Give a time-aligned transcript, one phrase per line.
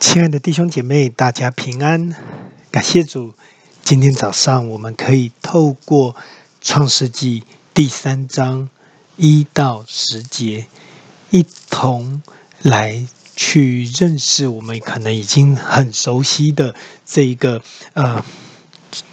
[0.00, 2.16] 亲爱的弟兄姐妹，大家平安，
[2.70, 3.34] 感谢主。
[3.82, 6.16] 今天早上我们可以透过
[6.62, 7.44] 创世纪
[7.74, 8.70] 第三章
[9.18, 10.66] 一到十节，
[11.28, 12.22] 一同
[12.62, 16.74] 来去认识我们可能已经很熟悉的
[17.04, 17.62] 这一个
[17.92, 18.24] 呃，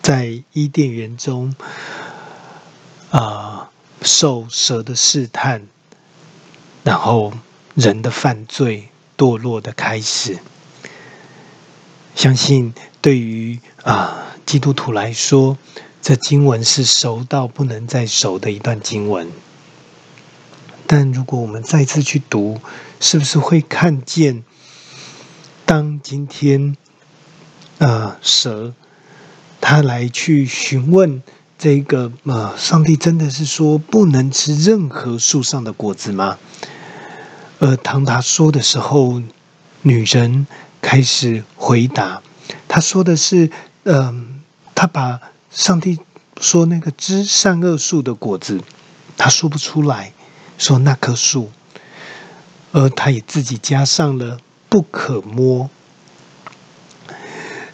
[0.00, 1.52] 在伊甸园中
[3.10, 3.70] 啊、
[4.02, 5.66] 受蛇的试探，
[6.84, 7.32] 然后
[7.74, 10.38] 人的犯罪堕落的开始。
[12.16, 15.58] 相信对于啊基督徒来说，
[16.00, 19.28] 这经文是熟到不能再熟的一段经文。
[20.86, 22.58] 但如果我们再次去读，
[23.00, 24.42] 是不是会看见，
[25.66, 26.74] 当今天
[27.78, 28.72] 啊蛇
[29.60, 31.22] 他来去询问
[31.58, 36.38] 这个啊，上帝真的是说不能吃任何树上的果子吗？
[37.58, 39.20] 而当他说的时候，
[39.82, 40.46] 女人。
[40.86, 42.22] 开始回答，
[42.68, 43.50] 他说的是
[43.82, 44.40] ：“嗯、
[44.72, 45.98] 他把上帝
[46.40, 48.60] 说那个知善恶树的果子，
[49.16, 50.12] 他说不出来，
[50.58, 51.50] 说那棵树，
[52.70, 54.38] 而他也自己加上了
[54.68, 55.68] 不可摸，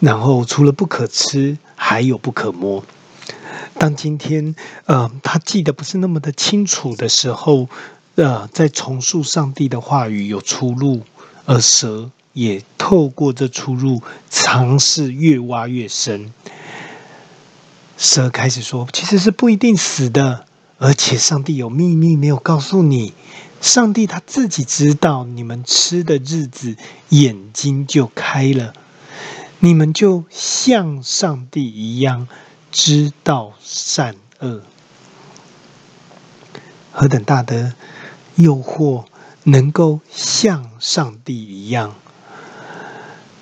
[0.00, 2.82] 然后除了不可吃，还有不可摸。
[3.78, 7.68] 当今天，呃，他记得不是那么的清楚的时候，
[8.14, 11.02] 呃，在重述上帝的话语有出入，
[11.44, 16.32] 而蛇。”也透过这出入，尝试越挖越深。
[17.96, 20.44] 蛇开始说：“其实是不一定死的，
[20.78, 23.14] 而且上帝有秘密没有告诉你。
[23.60, 26.76] 上帝他自己知道，你们吃的日子，
[27.10, 28.74] 眼睛就开了，
[29.60, 32.28] 你们就像上帝一样，
[32.70, 34.60] 知道善恶。
[36.90, 37.74] 何等大的
[38.34, 39.04] 诱惑，
[39.44, 41.94] 能够像上帝一样。”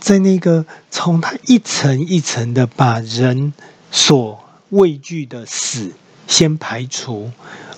[0.00, 3.52] 在那个从他一层一层的把人
[3.92, 5.92] 所畏惧的死
[6.26, 7.30] 先排除，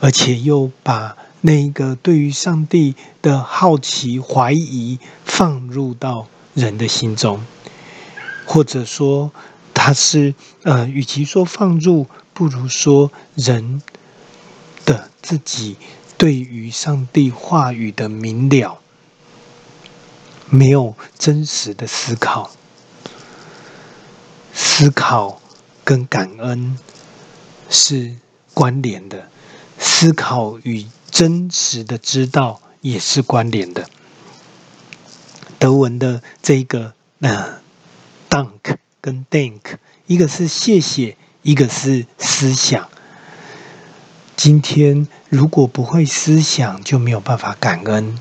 [0.00, 7.42] 而且又把那个对于上帝的好奇怀疑放入到人的心中，
[8.44, 9.32] 或者说
[9.72, 10.34] 他是
[10.64, 13.82] 呃，与其说放入，不如说人
[14.84, 15.76] 的自己
[16.18, 18.78] 对于上帝话语的明了。
[20.50, 22.50] 没有真实的思考，
[24.52, 25.40] 思考
[25.84, 26.76] 跟感恩
[27.68, 28.16] 是
[28.52, 29.28] 关联的，
[29.78, 33.88] 思考与真实的知道也是关联的。
[35.58, 37.60] 德文的这个呃
[38.28, 39.60] ，Dank 跟 “dank”，
[40.06, 42.88] 一个是谢谢，一个是思想。
[44.36, 48.18] 今天如果不会思想，就没有办法感恩。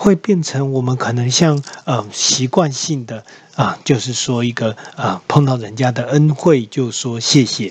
[0.00, 3.22] 会变成我们可能像呃习惯性的
[3.54, 7.70] 啊，就是说一个啊碰到人家的恩惠就说谢谢。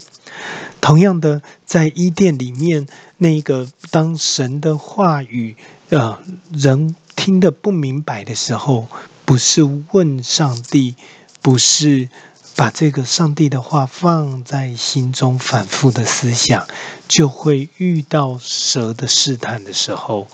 [0.80, 2.86] 同样的，在伊甸里面，
[3.18, 5.56] 那个当神的话语
[5.90, 6.20] 呃
[6.52, 8.88] 人听得不明白的时候，
[9.26, 10.96] 不是问上帝，
[11.42, 12.10] 不是
[12.56, 16.68] 把这个上帝的话放在心中反复的思想，
[17.08, 20.28] 就会遇到蛇的试探的时候。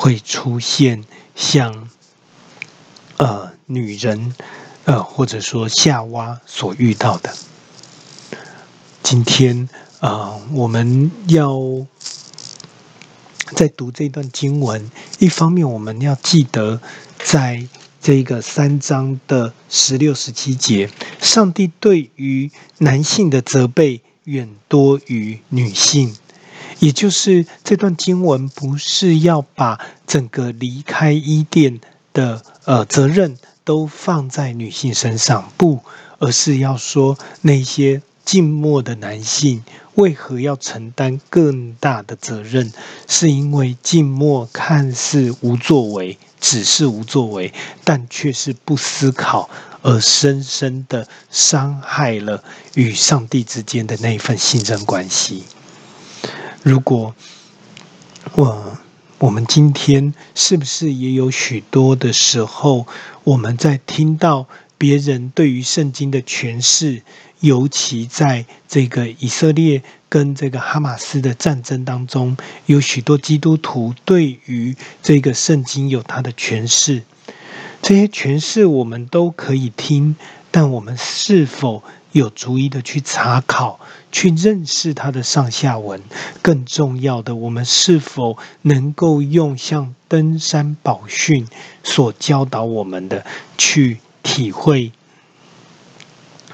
[0.00, 1.02] 会出现
[1.34, 1.88] 像
[3.16, 4.32] 呃女人
[4.84, 7.34] 呃或者说夏娃所遇到的。
[9.02, 11.58] 今天啊、呃，我们要
[13.56, 14.88] 在读这段经文，
[15.18, 16.80] 一方面我们要记得，
[17.18, 17.66] 在
[18.00, 20.88] 这个三章的十六、十七节，
[21.20, 26.14] 上帝对于男性的责备远多于女性。
[26.80, 31.80] 也就是这段经文不是要把整个离开伊甸
[32.12, 35.80] 的呃责任都放在女性身上，不，
[36.18, 39.62] 而是要说那些静默的男性
[39.94, 42.72] 为何要承担更大的责任？
[43.06, 47.52] 是因为静默看似无作为，只是无作为，
[47.84, 49.50] 但却是不思考，
[49.82, 52.44] 而深深的伤害了
[52.74, 55.44] 与上帝之间的那份信任关系。
[56.62, 57.14] 如果
[58.34, 58.78] 我
[59.18, 62.86] 我们今天是不是也有许多的时候，
[63.24, 64.46] 我们在听到
[64.76, 67.02] 别人对于圣经的诠释，
[67.40, 77.02] 尤其在这个以色列跟这个哈马斯的战争当中，有许多基督徒对于这个圣经有他的诠释，
[77.82, 80.14] 这些诠释我们都可以听，
[80.50, 81.82] 但我们是否
[82.12, 83.78] 有逐一的去查考、
[84.10, 86.02] 去认识它的上下文？
[86.42, 91.46] 更重要的，我们是否能够用像登山宝训
[91.82, 93.24] 所教导我们的
[93.56, 94.92] 去体会、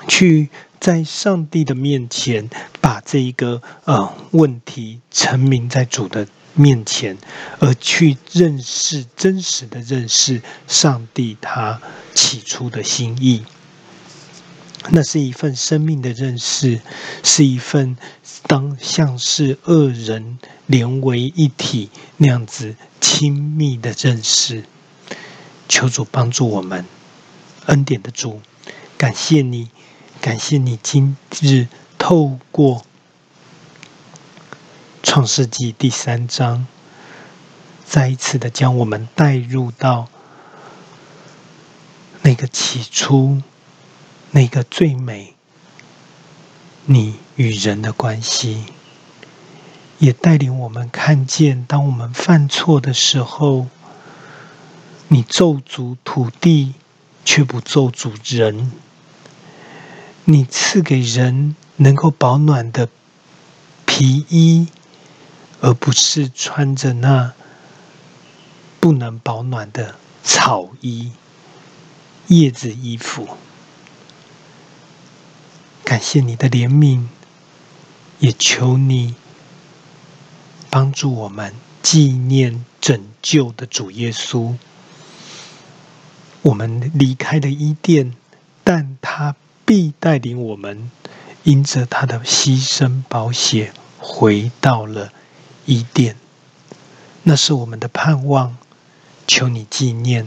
[0.09, 2.51] 去在上帝的面前
[2.81, 7.17] 把这一个呃问题陈明在主的面前，
[7.59, 11.81] 而去认识真实的认识上帝他
[12.13, 13.45] 起初的心意？
[14.91, 16.81] 那是一份生命的认识，
[17.23, 17.97] 是一份
[18.47, 24.65] 当像是二人连为一体那样子亲密的认识。
[25.69, 26.85] 求主帮助我们，
[27.67, 28.43] 恩典的主，
[28.99, 29.71] 感谢你，
[30.21, 31.67] 感谢你今日
[31.99, 32.85] 透过
[35.03, 36.67] 创世纪第三章，
[37.87, 40.09] 再一次的将我们带入到
[42.21, 43.41] 那个起初。
[44.37, 45.37] 那个最美，
[46.87, 48.65] 你与人的关系，
[50.01, 53.69] 也带领我们看见，当我们犯错的时候，
[55.07, 56.75] 你咒诅土地，
[57.25, 58.73] 却不咒诅人；
[60.25, 62.89] 你赐给人能够保暖的
[63.87, 64.67] 皮衣，
[65.61, 67.33] 而不是穿着那
[68.81, 69.95] 不能保暖的
[70.25, 71.13] 草衣、
[72.27, 73.29] 叶子衣服。
[75.85, 77.05] 感谢你的怜悯，
[78.19, 79.15] 也求你
[80.71, 84.57] 帮助我们纪念拯救的主耶稣。
[86.43, 88.15] 我们离开了伊甸，
[88.65, 89.37] 但他
[89.67, 90.91] 必带领我们，
[91.43, 95.13] 因着他的牺牲保险，回到了
[95.67, 96.17] 伊甸。
[97.23, 98.57] 那是我们的盼望，
[99.27, 100.27] 求你纪念，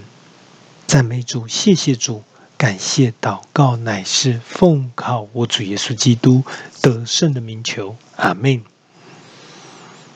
[0.86, 2.24] 赞美主，谢谢主。
[2.58, 6.44] 感谢祷告，乃是奉靠我主耶稣基督
[6.82, 8.64] 得胜的名求，阿门。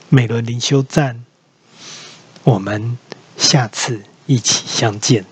[0.10, 1.24] 美伦灵修站，
[2.44, 2.98] 我们
[3.38, 5.24] 下次一起相见，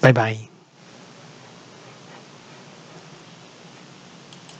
[0.00, 0.49] 拜拜。